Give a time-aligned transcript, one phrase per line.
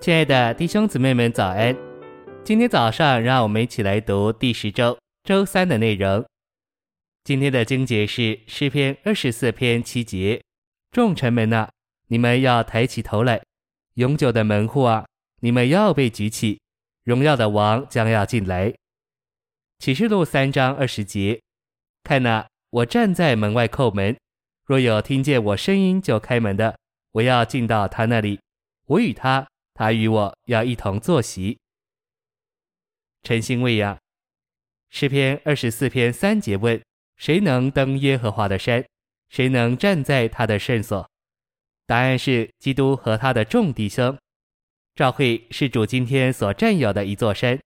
[0.00, 1.76] 亲爱的弟兄姊妹们，早安！
[2.42, 6.24] 今天早上，让我们一起来读第十周周三的内容。
[7.22, 10.42] 今天的经节是诗篇二十四篇七节：
[10.90, 11.68] 众臣们呐，
[12.08, 13.42] 你们要抬起头来；
[13.96, 15.04] 永久的门户啊，
[15.42, 16.58] 你们要被举起。
[17.04, 18.72] 荣耀的王将要进来。
[19.80, 21.42] 启示录三章二十节：
[22.04, 24.16] 看呐，我站在门外叩门，
[24.64, 26.78] 若有听见我声音就开门的，
[27.12, 28.40] 我要进到他那里，
[28.86, 29.46] 我与他。
[29.80, 31.58] 他与我要一同坐席。
[33.22, 33.98] 晨星喂养，
[34.90, 36.78] 诗篇二十四篇三节问：
[37.16, 38.84] 谁能登耶和华的山？
[39.30, 41.08] 谁能站在他的圣所？
[41.86, 44.14] 答案是基督和他的众弟兄。
[44.96, 47.58] 教会是主今天所占有的一座山，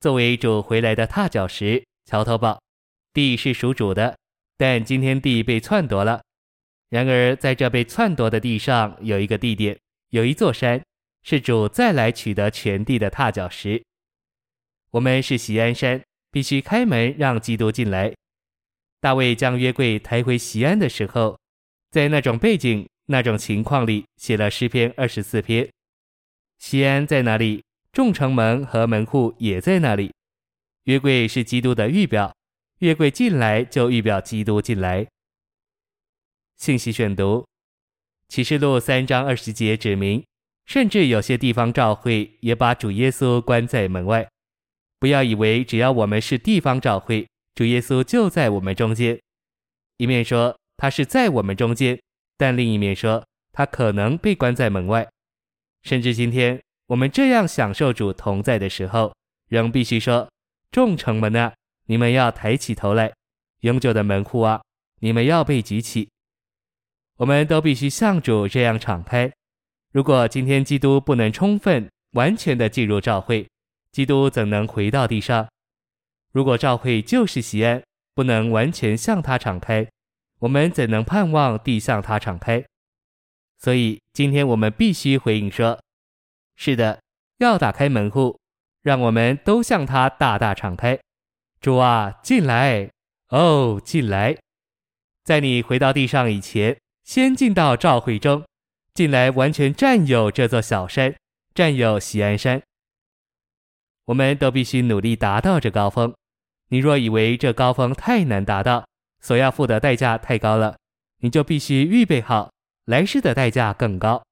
[0.00, 2.58] 作为主回来的踏脚石、桥头堡。
[3.12, 4.16] 地是属主的，
[4.56, 6.22] 但今天地被篡夺了。
[6.88, 10.80] 然而在这被篡夺的地上，有一个地点，有一座山。
[11.22, 13.82] 是主再来取得全地的踏脚石。
[14.90, 18.12] 我们是喜安山，必须开门让基督进来。
[19.00, 21.38] 大卫将约柜抬回西安的时候，
[21.90, 25.68] 在那种背景、那种情况里，写了诗篇二十四篇。
[26.58, 27.62] 西安在哪里？
[27.92, 30.12] 众城门和门户也在那里。
[30.84, 32.34] 约柜是基督的预表，
[32.78, 35.06] 约柜进来就预表基督进来。
[36.56, 37.46] 信息选读：
[38.28, 40.24] 启示录三章二十节指明。
[40.70, 44.28] 甚至有些地方教会也把主耶稣关在门外。
[45.00, 47.26] 不要以为只要我们是地方教会，
[47.56, 49.20] 主耶稣就在我们中间。
[49.96, 52.00] 一面说他是在我们中间，
[52.36, 55.08] 但另一面说他可能被关在门外。
[55.82, 59.12] 甚至今天我们这样享受主同在的时候，
[59.48, 60.30] 仍必须说：
[60.70, 61.52] 众城门啊，
[61.86, 63.10] 你们要抬起头来；
[63.62, 64.62] 永久的门户啊，
[65.00, 66.08] 你们要被举起。
[67.16, 69.32] 我们都必须像主这样敞开。
[69.92, 73.48] 如果今天基督不能充分、完全地进入教会，
[73.90, 75.48] 基督怎能回到地上？
[76.32, 77.82] 如果教会就是锡安，
[78.14, 79.88] 不能完全向他敞开，
[80.38, 82.64] 我们怎能盼望地向他敞开？
[83.58, 85.80] 所以今天我们必须回应说：
[86.54, 87.00] 是的，
[87.38, 88.38] 要打开门户，
[88.82, 90.98] 让我们都向他大大敞开。
[91.60, 92.88] 主啊，进来！
[93.30, 94.36] 哦，进来！
[95.24, 98.44] 在你回到地上以前，先进到教会中。
[98.94, 101.14] 进来，完全占有这座小山，
[101.54, 102.62] 占有喜安山。
[104.06, 106.12] 我们都必须努力达到这高峰。
[106.68, 108.86] 你若以为这高峰太难达到，
[109.20, 110.76] 所要付的代价太高了，
[111.18, 112.52] 你就必须预备好，
[112.84, 114.22] 来世的代价更高。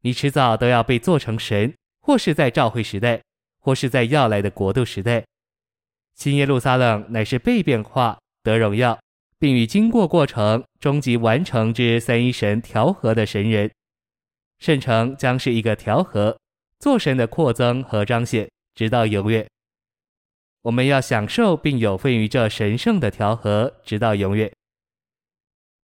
[0.00, 3.22] 你迟早都要被做成神，或是在召会时代，
[3.60, 5.24] 或是在要来的国度时代。
[6.14, 8.98] 新耶路撒冷乃是被变化得荣耀。
[9.42, 13.68] 并与经过过程、终极完成之三一神调和的神人，
[14.60, 16.38] 圣城将是一个调和，
[16.78, 19.44] 做神的扩增和彰显，直到永远。
[20.60, 24.48] 我们要享受并有份于这神圣的调和，直到永远。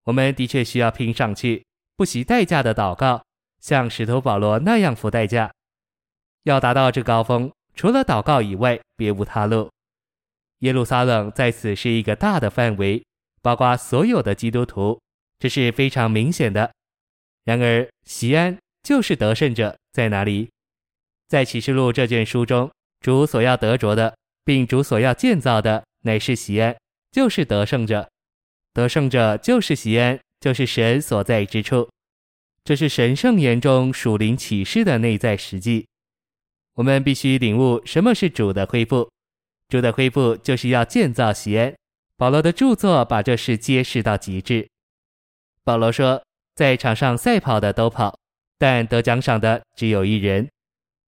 [0.04, 3.24] 我们的确需要拼上去，不惜代价的祷告，
[3.58, 5.52] 像使徒保罗那样付代价。
[6.44, 9.68] 要达到这高峰，除了祷告以外，别无他路。
[10.60, 13.02] 耶路撒冷在此是一个大的范围。
[13.42, 15.00] 包括所有的基督徒，
[15.38, 16.72] 这是非常明显的。
[17.44, 20.50] 然而，锡安就是得胜者在哪里？
[21.28, 26.76] 在启示录这卷书中，主所要得着的，并主所要建造的，乃是锡安，
[27.10, 28.08] 就是得胜者。
[28.72, 31.88] 得胜者就是锡安，就是神所在之处。
[32.64, 35.86] 这是神圣言中属灵启示的内在实际。
[36.74, 39.10] 我们必须领悟什么是主的恢复。
[39.68, 41.74] 主的恢复就是要建造锡安。
[42.18, 44.68] 保罗的著作把这事揭示到极致。
[45.62, 46.20] 保罗说，
[46.56, 48.18] 在场上赛跑的都跑，
[48.58, 50.48] 但得奖赏的只有一人。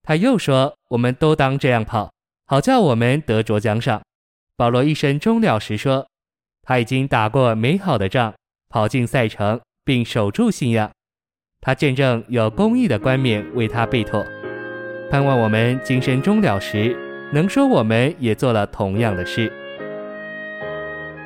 [0.04, 2.14] 他又说，我们都当这样跑，
[2.46, 4.04] 好叫我们得着奖赏。
[4.56, 6.08] 保罗一生终了时说，
[6.62, 8.36] 他已经打过美好的仗，
[8.70, 10.92] 跑进赛程，并守住信仰。
[11.60, 14.24] 他见证有公义的冠冕为他备妥，
[15.10, 16.96] 盼望我们今生终了时，
[17.34, 19.52] 能说我们也做了同样的事。